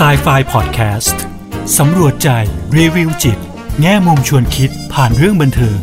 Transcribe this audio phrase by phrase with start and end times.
[0.00, 1.16] s i ไฟ Podcast
[1.78, 2.28] สำรวจใจ
[2.76, 3.38] รีวิวจิต
[3.80, 5.78] แง่มุมชวนคิดผ่านเรื่องบันเทิง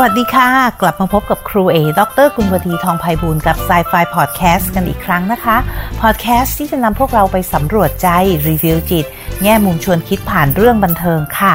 [0.00, 0.48] วัสดีค่ะ
[0.80, 5.56] กลับมาพบกับครูเอ ดรกุลวดีทองไพบูลกับไซไฟพอดแคสต์กันอีกครั้งนะคะ
[6.00, 8.08] พอดแคสต์ที่จะนำพวกเราไปสำรวจใจ
[8.48, 9.06] รีวิวจิต
[9.42, 11.54] แง่มุมชวนคิดผ่านเรื่องบันเทิงค่ะ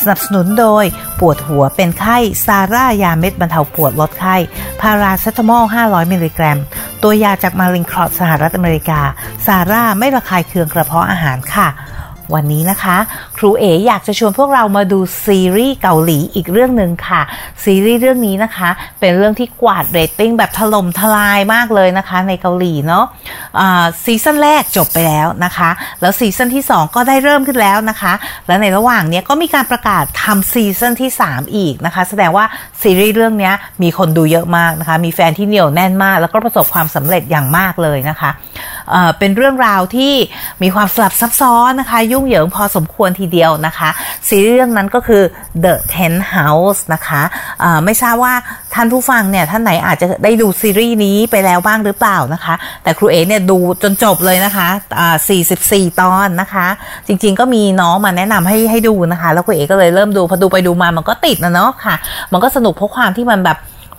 [0.00, 0.84] สนับสนุนโดย
[1.20, 2.16] ปวดหัวเป็นไข้
[2.46, 4.36] ซาร่ายาเม็ดบรรเทาปวดลดไข้
[4.80, 6.58] พาราเซตามอล 500 มิลลิกรัม
[7.02, 9.00] ตัวยาจาก Mallinckrodt สหรัฐอเมริกา
[9.46, 11.68] ซาร่าไม่ระคายเคืองกระเพาะอาหารค่ะ
[12.34, 12.96] วันนี้นะคะ
[13.36, 17.22] ครูเออยากจะชวนพวกเรามาดูซีรีส์เกาหลีอีกเรื่องหนึ่งค่ะ
[17.64, 28.12] ซีรีส์เรื่องนี้นะคะ เป็นเรื่องที่กวาดเรตติ้งแบบถล่มทลายมากเลยนะคะในเกาหลีเนาะซีซั่นแรกจบไปแล้วนะคะ แล้วซีซั่นที่ 2 ก็ได้เริ่มขึ้นแล้วนะคะ
[28.46, 32.44] และในระหว่างนี้ก็มีการประกาศทำซีซั่นที่ 3 อีกนะคะ แสดงว่า
[32.82, 33.52] ซีรีส์เรื่องนี้
[33.82, 38.30] มีคนดูเยอะมากนะคะ มีแฟนที่เหนียวแน่นมาก แล้วก็ประสบความสำเร็จอย่างมากเลยนะคะ
[38.90, 40.14] เเป็นเรื่องราวที่
[40.62, 43.88] มีความสลับซับซ้อนนะคะยุ่งเหยิงพอสมควรทีเดียวนะคะ
[44.28, 45.22] ซีรีส์เรื่องนั้นก็คือ
[45.64, 47.22] The Ten House นะคะ
[47.84, 48.34] ไม่ทราบว่า
[48.74, 55.16] ท่านผู้ฟังเนี่ยท่านไหนอาจจะได้ดูซีรีส์นี้ไปแล้วบ้างหรือเปล่านะคะ แต่ครูเอเนี่ยดูจนจบเลยนะคะะ
[55.52, 56.66] 44 ตอนนะคะ
[57.06, 61.94] จริงๆก็มีน้องมาแนะนำให้ให้ดูนะคะ แล้วครูเอก็เลยเริ่มดูพอดูไปดูมามันก็ติดนะเนาะค่ะ
[62.32, 63.58] มันก็สนุกเพราะความที่มันแบบ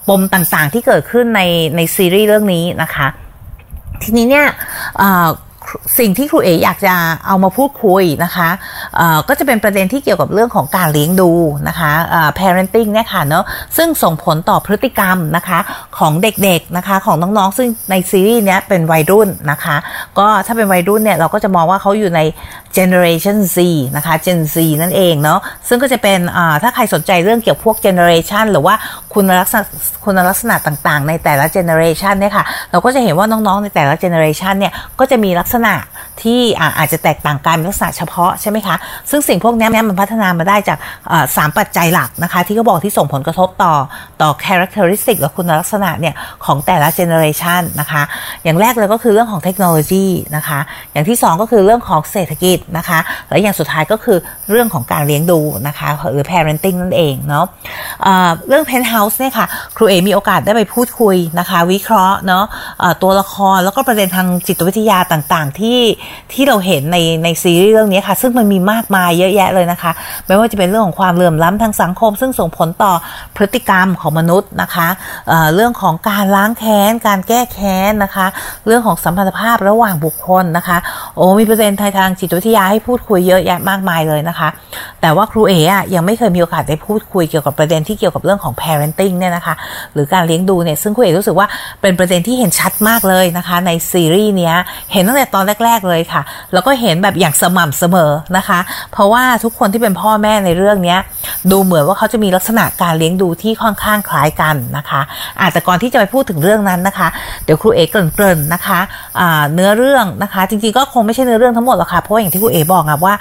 [0.10, 1.42] ปมต่างๆที่เกิดขึ้นใน
[1.76, 3.08] ในซีรีส์เรื่องนี้นะคะ
[4.04, 4.48] ทีนี้เนี่ย
[6.00, 6.94] สิ่งที่ครูเอ๋อยากจะ
[7.28, 8.50] เอามาพูดคุยนะคะ
[9.28, 11.32] ก็จะเป็นประเด็นที่เกี่ยวกับเรื่องของการเลี้ยงดู
[11.68, 11.92] นะคะ
[12.40, 13.44] parenting เนี่ยค่ะเนาะ
[13.78, 15.60] ซึ่งส่งผลต่อพฤติกรรมนะคะ
[16.00, 19.76] ของเด็กๆนะคะของน้องๆ ซึ่งในซีรีส์เนี้ยเป็นวัยรุ่นนะคะ
[20.20, 22.20] ก็ถ้าเป็นวัยรุ่นเนี่ยเราก็จะมองว่าเขาอยู่ใน
[22.78, 23.58] generation Z
[23.96, 26.20] นะคะ Gen Z นั่นเองเนาะซึ่งก็จะเป็น
[26.64, 28.76] ถ้าใครสนใจเรื่องเกี่ยวพวก generation หรือว่า
[29.14, 29.64] คุณลักษณะ
[30.04, 35.74] คุณลักษณะต่างๆ ในแต่ละ generation เนี่ยค่ะเราก็จะเห็นว่าน้องๆในแต่ละ generation เนี่ยก็จะมีลักษณะ
[36.22, 36.40] ที่
[36.78, 38.76] อาจจะแตกต่างกันลักษณะเฉพาะใช่ไหมคะ
[39.10, 40.78] ซึ่งสิ่งพวกนี้มันพัฒนามาได้จาก
[41.36, 43.74] สามปัจจัยหลักนะคะที่เขาบอกที่ส่งผลกระทบต่อ
[44.22, 48.02] ต่อ characteristic หรือคุณลักษณะเนี่ยของแต่ละ generation นะคะ
[48.44, 50.60] อย่างแรกเลยก็คือเรื่องของเทคโนโลยีนะคะ
[50.92, 54.18] อย่างที่ 2 ก็คือเรื่องของเศรษฐกิจนะคะ และอย่างสุดท้ายก็คือ
[54.52, 57.46] เรื่องของการเลี้ยงดูนะคะหรือ parenting นั่นเองเนาะ
[58.48, 62.46] เรื่อง penthouse เนี่ยค่ะครูเอมีโอกาสได้ไปพูดคุยนะคะ วิเคราะห์เนาะ
[63.04, 65.80] ตัวละครแล้วก็ประเด็นทางจิตวิทยาต่างๆ ที่
[66.34, 69.92] ที่เราเห็นในในซีรีส์เรื่องนี้ค่ะ ซึ่งมันมีมากมายเยอะแยะเลยนะคะ
[70.28, 72.94] ไม่ว่าจะเป็นเรื่องของความเหลื่อมล้ำทางสังคม ซึ่งส่งผลต่อ
[73.36, 74.88] พฤติกรรมของมนุษย์นะคะ
[75.28, 78.28] เเรื่องของการล้างแค้น การแก้แค้นนะคะ
[78.68, 80.78] เรื่องของสัมพันธภาพระหว่างบุคคลนะคะ
[81.18, 84.50] โอ้มีเปอระเด็นต์ทางจิตวิทยาให้พูดคุยเยอะแยะมากมายเลยนะคะ
[85.02, 89.56] แต่ว่าครูเอ๋อะยังไม่เคยมีโอกาสได้พูดคุยเกี่ยวกับประเด็นที่เกี่ยวกับเรื่องของ parenting เนี่ยนะคะ
[89.94, 91.48] หรือการเลี้ยงดูเนี่ยซึ่งครูเอ๋รู้สึกว่า
[91.82, 94.56] เป็นประเด็นที่เห็นชัดมากเลยนะคะ ในซีรีส์เนี้ย
[94.92, 96.22] เห็นตั้งแต่ตอนแรก ๆเลยค่ะ
[96.54, 98.60] แล้วก็เห็นแบบอย่างสม่ำเสมอนะคะ
[98.92, 101.00] เพราะว่าทุกคนที่เป็นพ่อแม่ในเรื่องเนี้ย
[101.52, 105.02] ดูเหมือนว่าเขาจะมีลักษณะการเลี้ยงดูที่ค่อนข้างคล้ายกันนะคะ
[105.42, 107.08] อาจจะก่อนที่จะไปพูดถึงเรื่องนั้นนะคะ
[107.46, 108.80] เดี๋ยวครูเอกเกริ่นๆนะคะ
[109.54, 113.14] เนื้อเรื่องนะคะ จริงๆก็คงไม่ใช่เนื้อเรื่องทั้งหมดหรอกค่ะ เพราะอย่างที่ครูเอกบอกอะว่า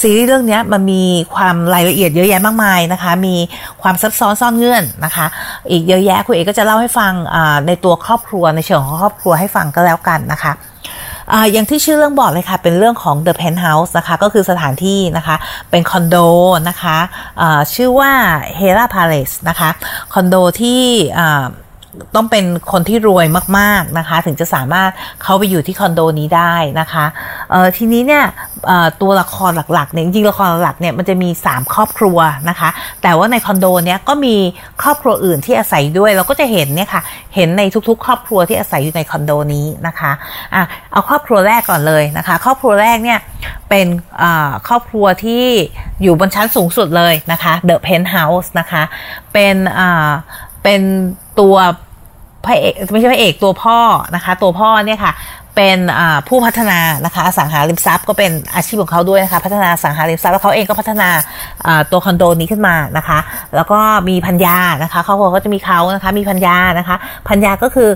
[0.00, 1.02] ซีรีส์เรื่องนี้มันมี
[1.34, 3.36] ความรายละเอียดเยอะแยะมากมายนะคะ มี
[3.82, 5.26] ความซับซ้อนซ่อนเงื่อนนะคะ
[5.70, 7.12] อีกเยอะแยะคุณเอกก็จะเล่าให้ฟัง
[7.66, 10.52] ในตัวครอบครัวในเชิงของครอบครัวให้ฟังก็แล้วกันนะคะ
[11.52, 15.36] อย่างที่ชื่อเรื่องบอกเลยค่ะ เป็นเรื่องของ The Penthouse นะคะ ก็คือสถานที่นะคะ
[15.70, 16.16] เป็นคอนโด
[16.68, 18.12] นะคะะชื่อว่า
[18.58, 19.70] Hera Palace นะคะ
[20.14, 20.82] คอนโดที่
[22.14, 23.26] ต้องเป็นคนที่รวย
[23.58, 24.90] มากๆนะคะ ถึงจะสามารถ
[25.22, 27.04] เข้าไปอยู่ที่คอนโดนี้ได้นะคะ
[27.76, 28.24] ทีนี้เนี่ย
[29.00, 32.18] ตัวละครหลักๆเนี่ยจริงๆละครหลักเนี่ยมันจะมี 3 ครอบครัว
[32.48, 32.68] นะคะ
[33.02, 34.36] แต่ว่าในคอนโดเนี้ยก็มี
[34.82, 37.02] ครอบครัวอื่นที่อาศัยด้วย เราก็จะเห็นเนี่ยค่ะ
[37.34, 40.12] เห็นในทุกๆ ครอบครัวที่อาศัยอยู่ในคอนโดนี้นะคะ
[40.54, 40.62] อะ
[40.92, 43.18] เอาครอบครัวแรกก่อนเลยนะคะ ครอบครัวแรกเนี่ย
[43.68, 43.86] เป็น
[44.68, 45.44] ครอบครัวที่
[46.02, 48.82] อยู่บนชั้นสูงสุดเลยนะคะ The Penthouse นะคะ
[49.32, 49.56] เป็น
[50.64, 50.82] เป็น
[51.40, 51.54] ตัว
[52.46, 53.78] พระเอกไม่ใช่พระเอกตัวพ่อ
[54.14, 55.12] นะคะ ตัวพ่อเนี่ยค่ะ
[55.56, 55.78] เป็น
[56.28, 61.08] ผู้พัฒนานะคะสังหาริมทรัพย์ก็เป็นอาชีพของเขาด้วยนะคะ พัฒนาสังหาริมทรัพย์แล้วเขาเองก็พัฒนา
[61.90, 63.18] ตัวคอนโดนี้ขึ้นมานะคะ
[63.56, 63.78] แล้วก็
[64.08, 66.96] มีพัญญานะคะครอบครัวก็จะมีเขานะคะมีพัญญานะคะ
[67.28, 67.88] พัญญาก็คือ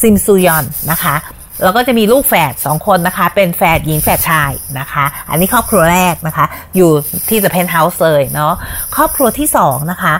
[0.00, 1.14] ซิมซูยอนนะคะ
[1.62, 6.46] แล้วก็จะมีลูกแฝดสองคนนะคะ เป็นแฝดหญิงแฝดชายนะคะ อันนี้ครอบครัวแรกนะคะ
[6.76, 6.90] อยู่
[7.28, 8.54] ที่ The Penthouse เลยเนาะ
[8.96, 10.14] ครอบครัวที่สองนะคะ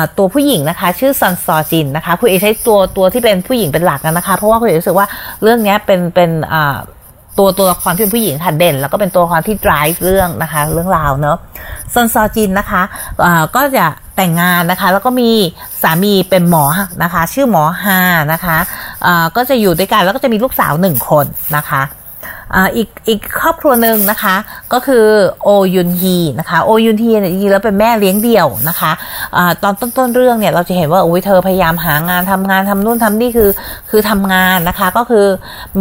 [0.00, 5.06] ะตัวผู้หญิงนะคะ ชื่อซันซอจินนะคะคุณเอใช้ตัวตัวที่เป็นผู้หญิงเป็นหลักนะคะ เพราะว่าคุณเอรู้สึกว่า
[5.42, 6.30] เรื่องนี้เป็นเป็น
[7.38, 11.36] ตัวตัวละครที่เป็นผู้หญิงค่ะเด่น แล้วก็เป็นตัวละครที่ drive เรื่องนะคะ เรื่องราวเนาะ
[11.94, 13.86] ซอนซอจินนะคะะก็จะ
[14.20, 15.30] แต่งงานนะคะ แล้วก็มี
[15.82, 16.64] สามีเป็นหมอ
[17.02, 17.98] นะคะ ชื่อหมอฮา
[18.32, 18.58] นะคะ
[19.36, 21.26] ก็จะอยู่ด้วยกันแล้วก็จะมีลูกสาวหนึ่งคน
[21.56, 21.82] นะคะ
[22.76, 24.36] อีกอีกครอบครัวหนึ่งนะคะ
[24.72, 25.04] ก็คือ
[25.42, 28.92] โอยุนฮีนะคะโอยุนฮีเนี่ยจริงๆแล้วเป็นแม่เลี้ยงเดี่ยวนะคะ
[29.36, 33.50] อะตอนต้นๆเรื่องเนี่ยเราจะเห็นว่าโอ้ยเธอพยายามหางานทำงานทำนู่นทำนี่คือ
[33.90, 35.26] คือทำงานนะคะก็คือ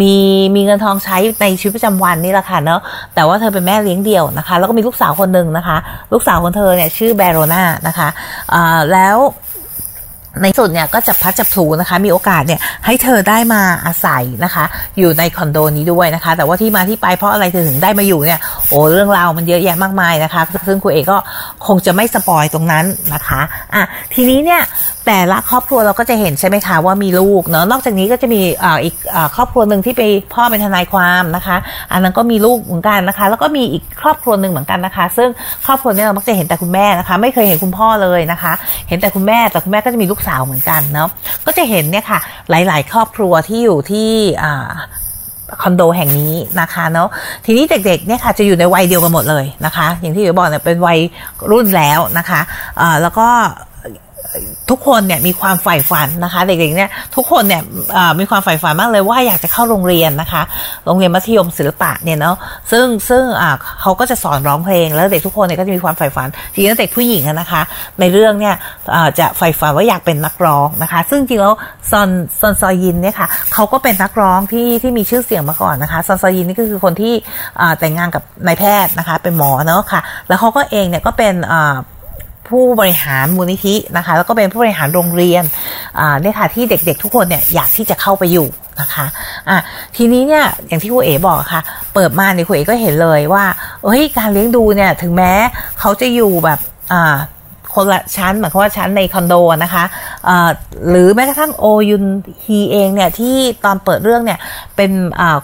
[0.01, 0.15] มี
[0.55, 2.81] มีเงินทองใช้ในชีวิตประจำวันนี่แหละค่ะเนาะ
[3.15, 5.77] แต่ว่าเธอเป็นแม่เลี้ยงเดี่ยวนะคะ แล้วก็มีลูกสาวคนหนึ่งนะคะ
[6.13, 9.17] ลูกสาวของเธอเนี่ยชื่อแบโรนานะคะะแล้ว
[10.41, 14.65] ในสุดเนี่ยก็จะพัดจับถูนะคะ มีโอกาสเนี่ยให้เธอได้มาอาศัยนะคะ
[14.97, 18.39] อยู่ในคอนโดนี้ด้วยนะคะ แต่ว่าที่มาที่ไปเพราะอะไรเธอถึงได้มาอยู่เนี่ย
[18.69, 21.17] โอ้เรื่องราวมันเยอะแยะมากมายนะคะ ซึ่งคุณเอกก็
[21.67, 23.41] คงจะไม่สปอยตรงนั้นนะคะ
[23.73, 23.83] อะ
[24.13, 24.61] ทีนี้เนี่ย
[25.07, 30.01] แต่ละครอบครัวเราก็จะเห็นใช่ไหมคะว่ามีลูกเนาะนอกจากนี้ก็จะมีอ่าอีกอ่าครอบครัวหนึ่งที่ไป
[30.33, 31.57] พ่อเป็นทนายความนะคะ
[31.91, 35.29] อันนั้นก็มีลูกเหมือนกันนะคะ แล้วก็มีอีกครอบครัวหนึ่งเหมือนกันนะคะ ซึ่ง
[35.65, 38.53] ครอบครัวนี้เรามักจะเห็นแต่คุณแม่นะคะ ไม่เคยเห็นคุณพ่อเลยนะคะ
[38.89, 41.09] เห็นแต่คุณแม่แต่คุณแม่ก็จะมีลูกสาวเหมือนกันเนาะ
[41.45, 42.19] ก็จะเห็นเนี่ยค่ะ
[42.49, 44.09] หลาย ๆ ครอบครัวที่อยู่ที่
[44.43, 44.71] อ่า
[45.61, 47.09] คอนโดแห่งนี้นะคะเนาะ
[47.45, 50.99] ทีนี้เด็กๆเนี่ยค่ะจะอยู่ในวัยเดียวกันหมดเลยนะคะ อย่างที่เดี๋ยวบอกเนี่ยเป็นวัย
[51.51, 52.41] รุ่นแล้วนะคะ
[52.81, 53.27] อ่าแล้วก็
[54.69, 57.61] ทุกคนเนี่ยมีความใฝ่ฝันนะคะ เด็กๆเนี่ยทุกคนเนี่ย
[58.19, 60.41] มีความใฝ่ฝันมากเลยว่าอยากจะเข้าโรงเรียนนะคะ
[60.85, 62.35] โรงเรียนมัธยมศิลปะเนี่ยเนาะ
[62.71, 63.23] ซึ่งซึ่ง
[63.81, 67.61] เขาก็จะสอนร้องเพลง แล้วเด็กทุกคนเนี่ยก็จะมีความใฝ่ฝันทีนี้เด็กผู้หญิงนะคะ
[67.99, 68.55] ในเรื่องเนี่ย
[69.19, 71.53] จะใฝ่ฝันว่าอยากเป็นนักร้องนะคะ ซึ่งจริงแล้ว
[71.91, 72.09] ซอน
[72.39, 77.13] ซอนซอยินเนี่ยค่ะเขาก็เป็นนักร้องที่ที่มีชื่อเสียงมาก่อนนะคะซอนซอยินนี่ก็คือคนที่
[77.79, 81.35] แต่งงานกับนายแพทย์นะคะ เป็นหมอเนาะค่ะ แล้วเขาก็เองเนี่ยก็เป็น
[82.49, 85.43] ผู้บริหารมูลนิธินะคะ แล้วก็เป็นผู้บริหารโรงเรียน
[86.21, 88.47] เนี่ยค่ะที่เด็กๆ ทุกคนเนี่ยอยากที่จะเข้าไปอยู่
[88.81, 89.05] นะคะ
[89.49, 89.57] อะ
[89.95, 91.61] ทีนี้เนี่ยอย่างที่ครูเอ๋บอกค่ะ
[91.93, 93.45] เปิดมาเนี่ยครูเอ๋ก็เห็นเลยว่า
[93.83, 95.33] เฮ้ยการเลี้ยงดูเนี่ยถึงแม้
[95.79, 96.59] เขาจะอยู่แบบ
[96.93, 97.17] อ่า
[97.75, 99.33] คนละชั้นหมายความว่าชั้นในคอนโด
[99.63, 99.83] นะคะ
[100.89, 102.05] หรือแม้กระทั่งโอยุน
[102.45, 103.35] ฮีเองเนี่ยที่
[103.65, 104.39] ตอนเปิดเรื่องเนี่ย
[104.75, 104.91] เป็น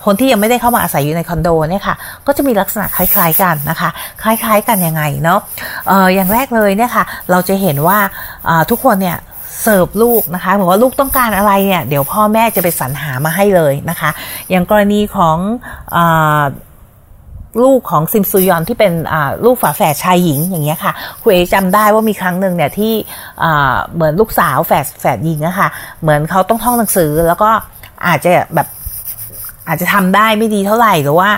[0.06, 1.96] คนที่ยังไม่ได้เข้ามาอาศัยอยู่ในคอนโดเนี่ยค่ะ
[2.28, 3.90] ก็จะมีลักษณะคล้าย ๆกันนะคะ
[4.24, 5.40] คล้าย ๆ กันยังไงเนาะ
[6.16, 8.00] อย่างแรกเลยเนี่ยค่ะเราจะเห็นว่า
[8.70, 9.18] ทุกคนเนี่ย
[9.64, 14.10] เสิร์ฟลูกนะคะเหมือนว่าลูกต้องการอะไรเนี่ยเดี๋ยวพ่อแม่จะไปสรรหามาให้เลยนะคะ
[14.50, 15.38] อย่างกรณีของ
[17.64, 18.94] ลูกของซิมซูยอนที่เป็น
[19.46, 20.94] ลูกฝาแฝดชายหญิงอย่างเงี้ยค่ะ
[21.24, 22.94] คุยจำได้ว่ามีครั้งหนึ่งเนี่ยที่
[23.94, 25.70] เหมือนลูกสาวแฝดแฝดหญิงอะค่ะ
[26.02, 27.50] เหมือนเขาต้องท่องหนังสือแล้วก็
[28.08, 28.68] อาจจะแบบ
[29.68, 31.30] อาจจะทำได้ไม่ดีเท่าไหร่หรือว่า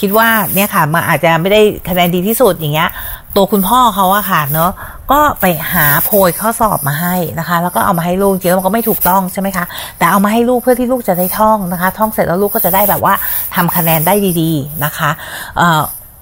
[0.00, 2.90] คิดว่าเนี่ยค่ะมันอาจจะไม่ได้คะแนนดีที่สุดอย่างเงี้ย
[3.36, 4.70] ตัวคุณพ่อเขาอะค่ะเนาะ
[5.12, 9.64] ก็ไปหาโพยข้อสอบมาให้นะคะ แล้วก็เอามาให้ลูกจริงๆมันก็ไม่ถูกต้องใช่ไหมคะ
[9.98, 13.14] แต่เอามาให้ลูกเพื่อที่ลูกจะได้ท่องนะคะ ท่องเสร็จแล้วลูกก็จะได้แบบว่า
[13.54, 15.10] ทำคะแนนได้ดีๆนะคะ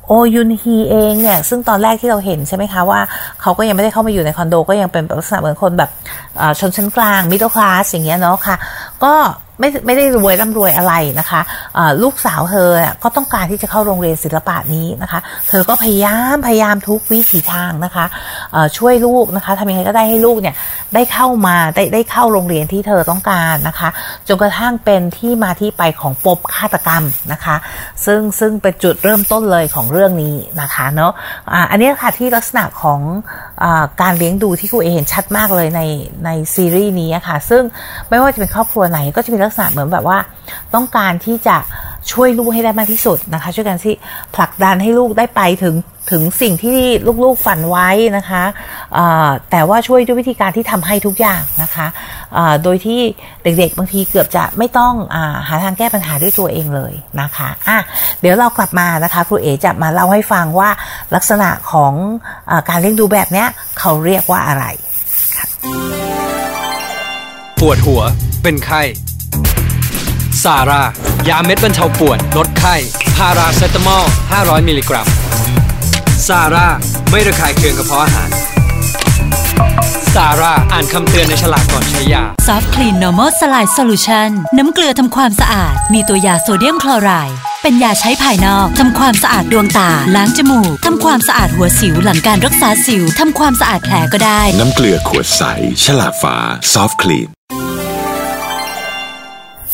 [0.08, 3.00] โอยุนฮีเองเนี่ยซึ่งตอนแรกที่เราเห็นใช่ไหมคะว่า
[3.40, 5.90] เขาก็ยังไม่ได้เข้ามาอยู่ในคอนโด ก็ยังเป็นลักษณะเหมือนคนแบบ
[6.60, 8.56] ชนชั้นกลางมิดเดิลคลาสอย่างเงี้ยเนาะค่ะ
[9.04, 9.14] ก็
[9.60, 12.70] ไม่ไม่ได้รวยร่ำรวยอะไรนะคะะลูกสาวเธอ
[13.02, 20.54] ก็ต้องการที่จะเข้าโรงเรียนศิลปะนี้นะคะ เธอก็พยายามพยายามทุกวิถีทางนะคะะช่วยลูกนะคะทำยังไงก็ได้ให้ลูกเนี่ย
[20.94, 23.88] ได้เข้ามาได้ได้เข้าโรงเรียนที่เธอต้องการนะคะ
[24.28, 27.56] จนกระทั่งเป็นที่มาที่ไปของปมฆาตกรรมนะคะ
[28.06, 33.00] ซึ่งซึ่งเป็นจุดเริ่มต้นเลยของเรื่องนี้นะคะเนาะะอันนี้ค่ะที่ลักษณะของ
[34.02, 35.80] การเลี้ยงดูที่ครูเอเห็นชัดมากเลยใน
[36.24, 37.62] ในซีรีส์นี้ค่ะ ซึ่ง
[38.08, 40.18] ไม่ว่าจะเป็นครอบครัวไหนก็จะมีลักษณะเหมือนแบบว่า
[40.74, 41.56] ต้องการที่จะ
[42.12, 43.94] ช่วยลูกให้ได้มากที่สุดนะคะ ช่วยกันที่
[44.34, 45.74] ผลักดันให้ลูกได้ไปถึง
[46.10, 46.78] ถึงสิ่งที่
[47.24, 48.44] ลูกๆฝันไว้นะคะ
[49.50, 51.86] แต่ว่าช่วยด้วยวิธีการที่ทำให้ทุกอย่างนะคะ
[52.62, 53.00] โดยที่
[53.42, 55.16] เด็กๆ บางทีเกือบจะไม่ต้องอ
[55.48, 57.78] หาทางแก้ปัญหาด้วยตัวเองเลยนะคะะ
[58.20, 60.70] เดี๋ยวเรากลับมานะคะครูเอจะมาเล่าให้ฟังว่า
[61.14, 63.44] ลักษณะของการเลี้ยงดูแบบนี้
[63.78, 64.64] เขาเรียกว่าอะไร
[67.60, 68.02] ปวดหัว
[68.42, 68.82] เป็นไข้
[70.44, 70.82] ซารา
[71.28, 72.74] ยาเม็ดบรรเทาปวดลดไข้
[73.16, 75.23] พาราเซตามอล 500 มิลลิกรัม
[76.28, 76.68] ซาร่า
[77.10, 78.30] ไม่ระคายเคืองกระเพาะอาหาร
[80.14, 95.42] ซาร่าอ่านคำเตือนในฉลากก่อนใช้ยา Softclean normal saline solution น้ำเกลือทำความสะอาด มีตัวยาโซเดียมคลอไรด์เป็นยาใช้ภายนอกทำความสะอาดดวงตา ล้างจมูกทำความสะอาดหัวสิวหลังการรักษาสิวทำความสะอาดแผลก็ได้ น้ำเกลือขวดใส
[95.84, 96.36] ฉลากฟ้า
[96.72, 97.28] ซอฟต์คลีน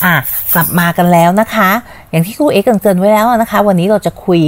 [0.05, 0.17] อะ
[0.55, 1.71] กลับมากันแล้วนะคะ
[2.11, 4.41] อย่างที่ครูเอกเกินไว้แล้วนะคะ วันนี้เราจะคุย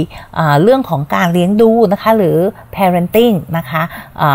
[0.63, 2.37] เรื่องของการเลี้ยงดูนะคะ หรือ
[2.75, 3.81] parenting นะคะ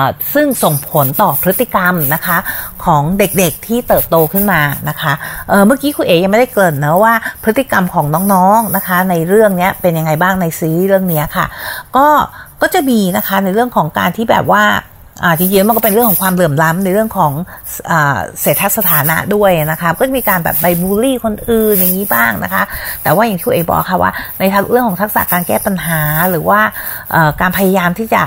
[0.04, 2.36] ะซึ่งส่งผลต่อพฤติกรรมนะคะ
[2.84, 5.12] ของเด็กๆที่เติบโตขึ้นมานะคะ
[5.48, 11.46] เเมื่อกี้ครูเอยังไม่ได้เกินนะว่าพฤติกรรมของน้องๆนะคะ ในเรื่องนี้เป็นยังไงบ้างในซีรีส์เรื่องนี้ค่ะ
[11.96, 12.06] ก็
[12.62, 14.64] ก็จะมีนะคะในเรื่องของการที่แบบว่า
[15.38, 17.32] จริงๆมันก็เป็นเรื่องของความเหลื่อมล้ำในเรื่องของ
[17.90, 17.92] อ
[18.40, 22.62] เศรษฐสถานะด้วยนะคะก็จะมีการแบบไปบูลลี่คนอื่นอย่างนี้บ้างนะคะ
[23.02, 26.60] แต่ว่าอย่างที่เอบอกค่ะว่า ในเรื่องของทักษะการแก้ปัญหาหรือว่า
[27.40, 28.22] การพยายามที่จะ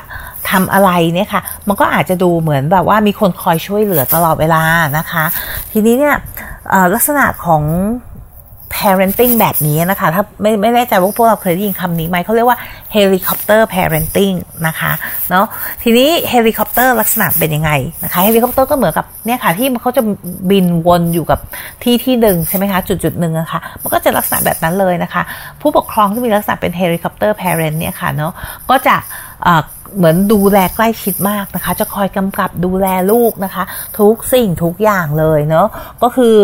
[0.49, 4.63] ทำอะไรเนี่ยค่ะ มันก็อาจจะดูเหมือนแบบว่ามีคนคอยช่วยเหลือตลอดเวลา
[4.97, 5.25] นะคะ
[5.71, 6.15] ทีนี้เนี่ย
[6.93, 7.63] ลักษณะของ
[8.75, 12.57] parenting แบบนี้นะคะ ถ้าไม่ไม่แน่ใจว่าพวกเราเคยได้ยินคำนี้ไหมเขาเรียกว่า
[12.95, 14.35] helicopter parenting
[14.67, 14.91] นะคะ
[15.29, 15.45] เนาะ
[15.83, 17.71] ทีนี้ helicopter ลักษณะเป็นยังไง
[18.03, 20.03] นะคะ helicopter ก็เหมือนกับเนี่ยค่ะที่เขาจะ
[20.51, 21.39] บินวนอยู่กับ
[21.83, 25.21] ที่ที่หนึ่งใช่ไหมคะ จุดจุดหนึ่งนะคะมันก็จะลักษณะแบบนั้นเลยนะคะ
[25.61, 28.31] ผู้ปกครองที่มีลักษณะเป็น helicopter parent เนี่ยค่ะเนาะ
[28.69, 28.95] ก็จะ
[29.97, 33.63] เหมือนดูแลใกล้ชิดมากนะคะ จะคอยกำกับดูแลลูกนะคะ
[33.99, 35.67] ทุกสิ่งทุกอย่างเลยเนาะ
[36.01, 36.35] ก็คือ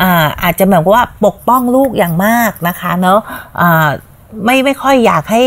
[0.00, 3.88] อาอาจจะแบบว่าปกป้องลูกอย่างมากนะคะเนาะะ
[4.44, 5.44] ไม่ไม่ค่อยอยากให้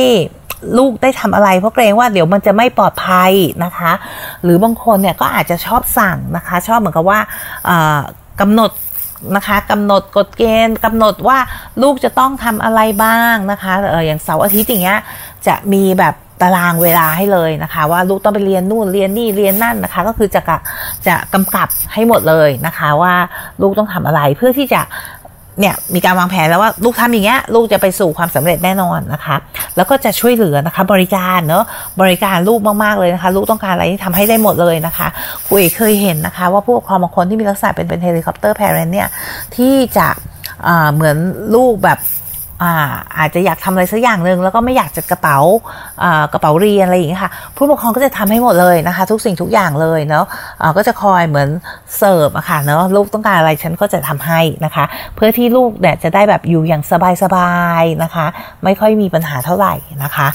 [0.78, 3.32] ลูกได้ทำอะไรเพราะเกรงว่าเดี๋ยวมันจะไม่ปลอดภัย
[3.63, 3.92] นะคะ
[4.44, 7.20] หรือบางคนเนี่ยก็อาจจะชอบสั่งนะคะ ชอบเหมือนกับว่า
[8.42, 8.72] กำหนด
[9.36, 11.38] นะคะกำหนดกฎเกณฑ์กำหนดว่า
[11.82, 15.00] ลูกจะต้องทำอะไรบ้างนะคะเอออย่างเสาร์อาทิตย์อย่างเงี้ย
[15.48, 20.58] จะมีแบบ ตารางเวลาให้เลยนะคะ ว่าลูกต้องไปเรียนนู่นเรียนนี่เรียนนั่นนะคะ ก็คือจะกะ
[21.08, 23.13] จะกำกับให้หมดเลยนะคะ ว่า
[23.62, 24.81] ลูกต้องทำอะไรเพื่อที่จะ
[25.60, 29.36] เนี่ยมีการวางแผนแล้วว่าลูกทำอย่างเงี้ยลูกจะไปสู่ความสำเร็จแน่นอนนะคะ
[29.75, 31.63] แล้วก็จะช่วยเหลือนะคะ บริการเนาะ
[32.01, 35.08] บริการลูกมากๆเลยนะคะ ลูกต้องการอะไรที่ทำให้ได้หมดเลยนะคะ
[35.50, 39.08] ครูเคยเห็นนะคะ ว่าผู้ปกครองบางคนที่มีลักษณะเป็นเป็น helicopter parent เนี่ย
[39.55, 40.08] ที่จะ
[40.93, 41.17] เหมือน
[41.55, 42.00] ลูกแบบ
[42.63, 42.74] อา
[43.18, 45.38] อาจจะอยากทำอะไรสักอย่างหนึ่งแล้วก็ไม่อยากจัดกระเป๋า
[46.34, 51.50] กระเป๋าเรียนอะไรอย่างนี้ค่ะ ผู้ปกครองก็จะทำให้หมดเลยนะคะ ทุกสิ่งทุกอย่างเลยเนาะะก็จะคอยเหมือน
[51.98, 54.86] เสิร์ฟอะค่ะเนาะลูกต้องการอะไรฉันก็จะทำให้นะคะ
[55.16, 56.84] เพื่อที่ลูกเนี่ยจะได้แบบอยู่อย่าง
[57.24, 58.25] สบายๆนะคะ
[58.63, 59.74] ไม่ค่อยมีปัญหาเท่าไหร่
[60.04, 60.28] นะคะ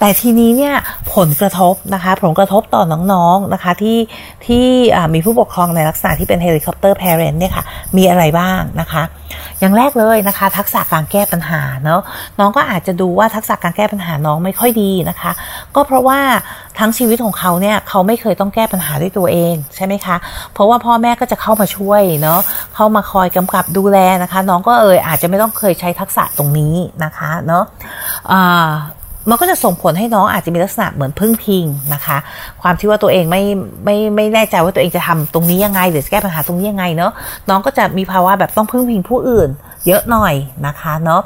[0.00, 0.74] แต่ทีนี้เนี่ย
[1.14, 3.98] ผลกระทบนะคะผลกระทบต่อน้องๆนะคะที่
[4.46, 4.66] ที่
[5.14, 7.64] มีผู้ปกครองในลักษณะที่เป็น helicopter parent เนี่ยค่ะ
[7.96, 9.02] มีอะไรบ้างนะคะ
[9.60, 12.00] อย่างแรกเลยนะคะ ทักษะการแก้ปัญหาเนาะ
[12.38, 15.32] น้องก็อาจจะดูว่าทักษะการแก้ปัญหาน้องไม่ค่อยดีนะคะ
[15.74, 16.18] ก็เพราะว่า
[16.78, 20.16] ทั้งชีวิตของเขาเนี่ยเขาไม่เคยต้องแก้ปัญหาด้วยตัวเองใช่ไหมคะ
[20.52, 22.40] เพราะว่าพ่อแม่ก็จะเข้ามาช่วยเนาะ
[22.74, 27.64] เข้ามาคอยกำกับดูแลนะคะ น้องก็เอออาจจะไม่ต้องเคยใช้ทักษะตรงนี้นะคะเนาะ
[29.30, 32.16] มันก็จะส่งผลให้น้องอาจจะมีลักษณะเหมือนพึ่งพิงนะคะ
[32.62, 33.42] ความที่ว่าตัวเองไม่
[33.84, 37.12] ไม่ไม่แน่ใจว่าตัวเองจะทำตรงนี้ยังไงหรือแก้ปัญหาตรงนี้ยังไงเนาะ
[37.48, 39.48] น้องก็จะมีภาวะแบบต้องพึ่งพิงผู้อื่น
[39.86, 40.34] เยอะหน่อย
[40.66, 41.22] นะคะเนาะ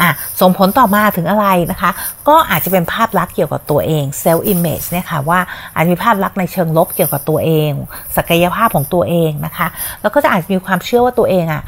[0.00, 0.08] อะ
[0.40, 1.90] ส่งผลต่อมาถึงอะไรนะคะ
[2.28, 5.40] ก็อาจจะเป็นภาพลักษณ์เกี่ยวกับตัวเอง self image เนี่ยค่ะว่า
[5.74, 7.70] อาจจะมีภาพลักษณ์ในเชิงลบเกี่ยวกับตัวเอง
[8.16, 9.66] ศักยภาพของตัวเองนะคะ
[10.00, 11.62] แล้วก็จะอาจจะมีความเชื่อว่าตัวเองอะ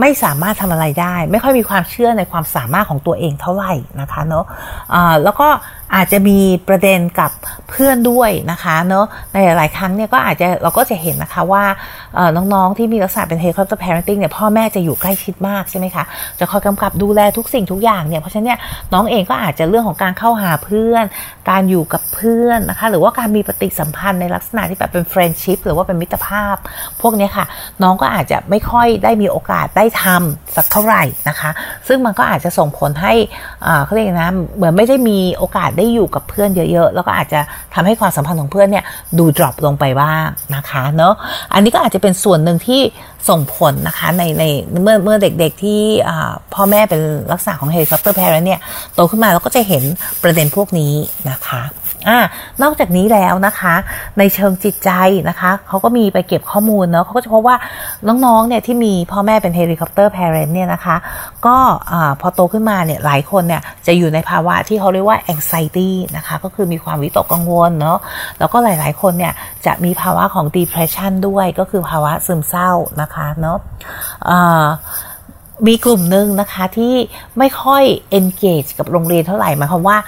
[0.00, 5.48] ไม่สามารถทำอะไรได้ ไม่ค่อยมีความเชื่อในความสามารถของตัวเองเท่าไหร่นะคะเนาะะแล้วก็
[5.94, 6.38] อาจจะมี
[6.68, 7.30] ประเด็นกับ
[7.70, 11.64] เพื่อนด้วยนะคะเนาะในหลายครั้งเนี่ยก็อาจจะเราก็จะเห็นนะคะว่า
[12.36, 16.04] น้องๆที่มีลักษณะเป็น helicopter parenting เนี่ยพ่อแม่จะอยู่ใกล้ชิดมากใช่ไหมคะ
[16.38, 18.58] จะคอยกำกับดูแลทุกสิ่งทุกอย่างเนี่ยเพราะฉะนั้นเนี่ย
[18.92, 21.04] น้องเองก็อาจจะเรื่องของการเข้าหาเพื่อน
[21.50, 26.56] การอยู่กับเพื่อนนะคะหรือว่าการมีปฏิสัมพันธ์ในลักษณะที่แบบเป็น friendship หรือว่าเป็นมิตรภาพ
[27.02, 27.46] พวกนี้ค่ะ
[27.82, 31.50] น้องก็อาจจะไม่ค่อยได้มีโอกาสได้ทสักเท่าไหร่นะคะ
[31.88, 33.14] ซึ่งมันก็อาจจะส่งผลให้
[33.84, 37.40] เขาเรียกนะเหมือนไม่ได้มีโอกาสได้อยู่กับเพื่อนเยอะ ๆ แล้วก็อาจจะ
[37.74, 38.84] ทำให้ความสัมพันธ์ของเพื่อนเนี่ย
[39.18, 40.24] ดู drop ลงไปบ้าง
[40.56, 41.14] นะคะเนาะ
[41.54, 42.80] อันนี้ก็อาจจะเป็นส่วนหนึ่งที่
[43.28, 44.44] ส่งผลนะคะในใน
[44.82, 45.80] เมื่อเมื่อเด็กๆที่
[46.54, 47.00] พ่อแม่เป็น
[47.32, 48.60] ลักษณะของ helicopter parent เนี่ย
[48.94, 49.82] โตขึ้นมาเราก็จะเห็น
[50.22, 50.92] ประเด็นพวกนี้
[51.30, 51.62] นะคะ
[52.08, 52.18] อ่า
[52.62, 53.74] นอกจากนี้แล้วนะคะ
[54.18, 54.90] ในเชิงจิตใจ
[55.28, 57.56] นะคะเขาก็มีไปเก็บข้อมูลเนาะเขาก็จะพบว่า
[58.08, 60.96] น้องๆเนี่ยที่มีพ่อแม่เป็น helicopter parent เนี่ยนะคะ
[61.46, 61.56] ก็
[62.20, 67.98] พอโตขึ้นมาเนี่ยหลายคนเนี่ยจะอยู่ในภาวะที่เขาเรียกว่า anxiety นะคะ ก็คือมีความวิตกกังวลเนาะ
[68.38, 69.32] แล้วก็หลายๆคนเนี่ย
[69.66, 72.70] จะมีภาวะของ depression ด้วยก็คือภาวะซึมเศร้า
[73.00, 73.58] นะคะเนาะ
[75.66, 76.94] มีกลุ่มหนึ่งนะคะที่
[77.38, 77.84] ไม่ค่อย
[78.18, 79.98] engage กับโรงเรียนเท่าไหร่หมายความว่า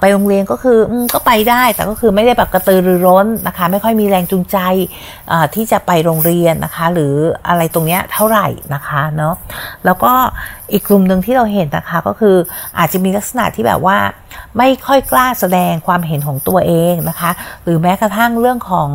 [0.00, 0.78] ไปโรงเรียนก็คือ
[1.14, 4.58] ก็ไปได้แต่ก็คือไม่ได้แบบกระตือรือร้นนะคะ ไม่ค่อยมีแรงจูงใจ
[5.54, 7.14] ที่จะไปโรงเรียนนะคะ หรือ
[7.48, 9.34] อะไรตรงเนี้ยเท่าไหร่นะคะเนาะ
[9.84, 10.12] แล้วก็
[10.72, 12.36] อีกกลุ่มหนึ่งที่เราเห็นนะคะก็คือ
[12.78, 13.98] อาจจะมีลักษณะที่แบบว่า
[14.58, 17.30] ไม่ค่อยกล้าแสดงความเห็นของตัวเองนะคะ
[17.64, 18.90] หรือแม้กระทั่งเรื่องของ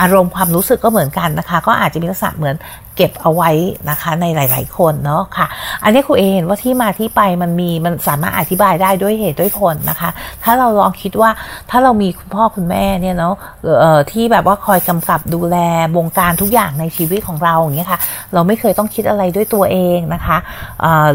[0.00, 2.56] อารมณ์ความรู้สึกก็เหมือนกันนะคะ ก็อาจจะมีลักษณะเหมือน
[2.96, 3.50] เก็บเอาไว้
[3.90, 5.46] นะคะในหลาย ๆ คนเนาะค่ะ
[5.84, 10.10] อันนี้ครูเอเห็นว่าที่มาที่ไปมันมีมันสามารถอธิบายได้ด้วยเหตุด้วยผลนะคะ
[10.44, 11.30] ถ้าเราลองคิดว่า
[11.70, 13.34] ถ้าเรามีคุณพ่อคุณแม่เนี่ยเนาะ
[14.10, 15.56] ที่แบบว่าคอยกำกับดูแล
[15.96, 18.00] วงการทุกอย่างในชีวิตของเราอย่างเงี้ยค่ะ
[18.34, 20.38] เราไม่เคยต้องคิดอะไรด้วยตัวเองนะคะ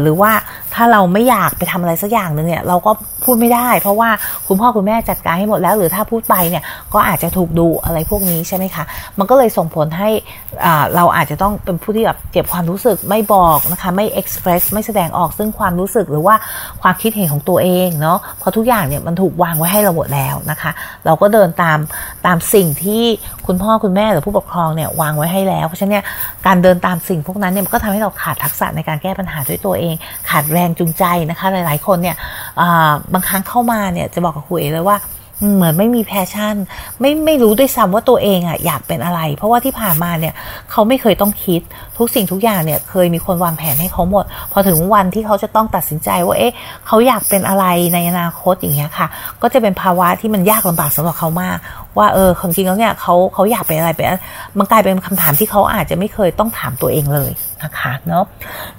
[0.00, 0.32] หรือว่า
[0.74, 2.90] ถ้าเราไม่อยากไปทำอะไรสักอย่างหนึ่งเนี่ย เราก็
[3.24, 4.10] พูดไม่ได้ เพราะว่า
[4.46, 6.62] คุณพ่อคุณแม่จัดการให้หมดแล้ว หรือถ้าพูดไปเนี่ย
[6.94, 8.84] ก็อาจจะถูกดูอะไรพวกนี้ใช่ไหมคะ
[9.18, 10.10] มันก็เลยส่งผลให้
[10.96, 16.34] เราอาจจะต้องเป็นผู้ที่แบบเก็บความรู้สึกไม่บอกนะคะไม่ express ไม่แสดงออกซึ่งความรู้สึกหรือว่า
[16.82, 20.70] ความคิดเห็นของตัวเองเนาะเพราะทุกอย่างเนี่ยมันถูกวางไว้ให้เราหมดแล้วนะคะ
[21.06, 21.78] เราก็เดินตาม
[22.26, 23.02] ตามสิ่งที่
[23.46, 26.04] คุณพ่อคุณแม่หรือผู้ปกครองเนี่ยวางไว้ให้แล้วเพราะฉะนั้นเนี่ย
[26.46, 29.94] การเดินตามสิ่งพวกนั้นเนี่ยมันก็ทำให้เราขาดทักษะในการแก้ปัญหาด้วยตัวเอง
[30.30, 32.16] ขาดแรงจูงใจนะคะ หลาย ๆ คนเนี่ย
[33.12, 34.98] บางครั้งเข้ามาเนี่ยจะบอกกับครูเอเลยว่า
[35.54, 36.56] เหมือนไม่มี passion
[37.00, 40.34] ไม่ไม่รู้ด้วยซ้ำว่าตัวเองอะอยากเป็นอะไร เพราะว่าที่ผ่านมาเนี่ย
[40.70, 41.60] เขาไม่เคยต้องคิด
[41.98, 46.54] ทุกสิ่งทุกอย่างเนี่ยเคยมีคนวางแผนให้เขาหมด พอถึงวันที่เขาจะต้องตัดสินใจว่าเอ๊ะ
[46.86, 47.64] เขาอยากเป็นอะไร
[47.94, 49.06] ในอนาคตอย่างเงี้ยค่ะ
[49.42, 51.56] ก็จะเป็นภาวะที่มันยากลำบากสำหรับเขามาก
[51.98, 54.06] ว่าเออความจริงแล้วเนี่ยเขาเขาอยากเป็นอะไรเป็น
[54.58, 57.32] มันกลายเป็นคำถามที่เขาอาจจะไม่เคยต้องถามตัวเองเลย
[57.62, 58.24] นะคะเนาะ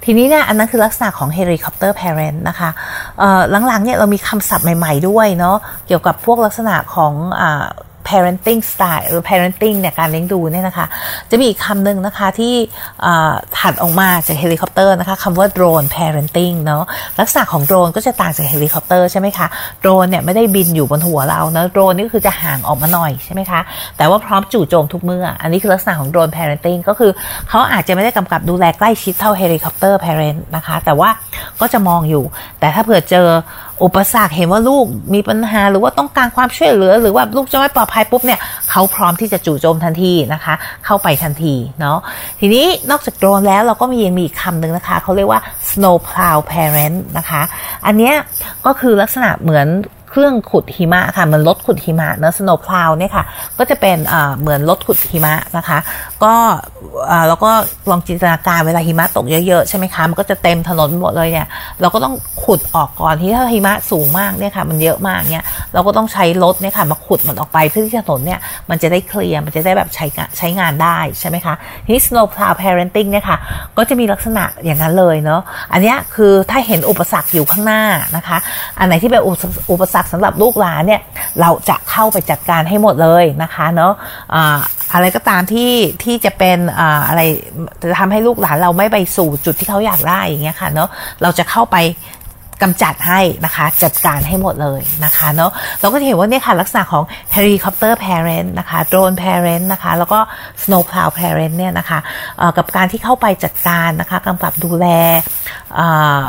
[0.04, 2.70] ทีนี้เนี่ยอันนั้นคือลักษณะของ helicopter parent นะคะ
[3.18, 5.56] เออหลังๆเนี่ยเรามีคำศัพท์ใหม่ ๆด้วยเนาะ
[5.86, 7.64] เกี่ยวกับพวกลักษณะของอ่า
[8.08, 10.86] parenting style หรือ parenting เนี่ยการเลี้ยงดูเนี่ยนะคะ
[11.30, 12.54] จะมีอีกคำหนึ่งนะคะที่
[13.58, 16.84] ถัดออกมาจากเฮลิคอปเตอร์นะคะคำว่า drone parenting เนาะ
[17.20, 19.46] ลักษณะของโดรนก็จะต่างจากเฮลิคอปเตอร์ใช่ไหมคะ
[19.80, 23.60] โดรนเนี่ยไม่ได้บินอยู่บนหัวเราเนะโดรนนี่ก็คือจะห่างออกมาหน่อยใช่ไหมคะ
[23.96, 27.10] แต่ว่าพร้อมจู่โจมทุกเมื่อ อันนี้คือลักษณะของโดรน parenting ก็คือ
[27.48, 31.10] เขาอาจจะไม่ได้กำกับดูแลใกล้ชิดเท่าเฮลิคอปเตอร์ parent นะคะแต่ว่า
[31.60, 32.24] ก็จะมองอยู่
[32.60, 33.28] แต่ถ้าเผื่อเจอ
[33.82, 38.40] อุปสรรคเห็นว่าลูกมีปัญหาหรือว่าต้องการความช่วยเหลือ หรือว่าลูกจะไม่ปลอดภัยปุ๊บเนี่ย
[38.70, 40.54] เขาพร้อมที่จะจู่โจมทันทีนะคะ
[40.84, 41.98] เข้าไปทันทีเนาะ
[42.40, 45.40] ทีนี้นอกจากโดรนแล้วเราก็มียังมีอีกคำหนึ่งนะคะเขาเรียกว่า
[45.70, 47.42] snow plow parent นะคะ
[47.86, 48.14] อันเนี้ย
[48.66, 49.66] ก็คือลักษณะเหมือน
[50.14, 53.24] เครื่องขุดหิมะค่ะมือนรถขุดหิมะเนอะ snow plow เนี่ยค่ะ
[53.58, 53.98] ก็จะเป็น
[54.40, 55.78] เหมือนรถขุดหิมะนะคะ
[56.24, 56.34] ก็
[57.28, 57.50] แล้วก็
[57.90, 61.46] ลองจินตนาการเวลาหิมะตกเยอะๆใช่ไหมคะมันก็จะเต็มถนนหมดเลยเนี่ย
[61.80, 65.44] เราก็ต้องขุดออกก่อนที่ถ้าหิมะสูงมากเนี่ยค่ะมันเยอะมากเนี่ย
[65.74, 68.40] เราก็ต้องใช้รถเนี่ยค่ะมาขุดมันออกไปเพื่อที่ถนนเนี่ย
[68.70, 73.38] มันจะได้เคลียร์มันจะได้แบบใช้งานใช้งานได้ใช่ไหมคะทีนี้ snow plow parenting เนี่ยค่ะ
[73.76, 75.40] ก็จะมีลักษณะอย่างนั้นเลยเนาะ
[75.72, 77.82] อันนี้คือถ้าเห็นอุปสรรคอยู่ข้างหน้า
[78.16, 78.38] นะคะ
[78.78, 79.22] อันไหนที่เป็น
[79.72, 81.00] อุปสรรคสำหรับลูกหลานเนี่ย
[81.40, 83.92] เราจะเข้าไปจัดการให้หมดเลยนะคะเนาะ
[84.94, 85.72] อะไรก็ตามที่
[86.04, 87.22] ที่จะเป็นอ่าอะไร
[87.82, 90.88] จะทำให้ลูกหลานเราไม่ไปสู่จุดที่เขาอยากได้อย่างเงี้ยค่ะเนาะ
[91.22, 91.78] เราจะเข้าไป
[92.62, 100.18] กำจัดให้นะคะจัดการให้หมดเลยนะคะเนาะเราก็จะเห็นว่าเนี่ยค่ะลักษณะของ helicopter parent นะคะ drone parent นะคะแล้วก็
[100.62, 101.98] snow plow parent เนี่ยนะคะ
[102.56, 104.86] กับการที่เข้าไปจัดการนะคะกำกับดูแล
[105.78, 105.88] อ่
[106.20, 106.24] อ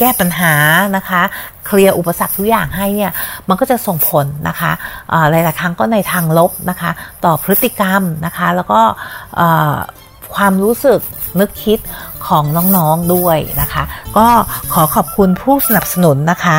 [0.00, 0.54] แก้ปัญหา
[0.96, 1.22] นะคะ
[1.66, 3.12] เคลียร์อุปสรรคทุกอย่างให้เนี่ย
[3.48, 4.72] มันก็จะส่งผลนะคะ
[5.12, 6.90] อ่าหลายๆครั้งก็ในทางลบนะคะ
[7.24, 8.80] ต่อพฤติกรรมนะคะ แล้วก็
[10.34, 11.00] ความรู้สึก
[11.40, 11.78] นึกคิด
[12.26, 12.44] ของ
[12.76, 13.82] น้องๆด้วยนะคะ
[14.18, 14.28] ก็
[14.72, 16.56] ขอขอบคุณผู้สนับสนุนนะคะ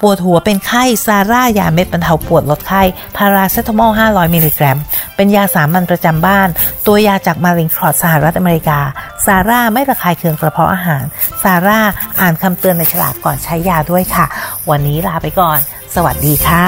[0.00, 2.82] ปวดหัวเป็นไข้ ซาร่ายาเม็ดบรรเทาปวดลดไข้
[3.16, 4.78] พาราเซตามอล 500 มิลลิกรัม
[5.18, 6.48] เป็นยาสามัญประจำบ้าน
[6.86, 8.80] ตัวยาจากมาริงคลอดสหรัฐอเมริกา
[9.24, 11.04] ซาร่าไม่ระคายเคืองกระเพาะอาหาร
[11.42, 11.80] ซาร่า
[12.20, 14.26] อ่านคำเตือนในฉลากก่อนใช้ยาด้วยค่ะ
[14.70, 15.58] วันนี้ลาไปก่อน
[15.94, 16.66] สวัสดีค่ะ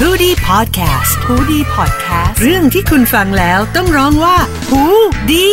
[0.00, 4.36] ฮูดี้พอดแคสต์ฮูดี้พอดแคสต์เรื่องที่คุณฟังแล้วต้องร้องว่า
[4.70, 4.82] ฮู
[5.30, 5.48] ดี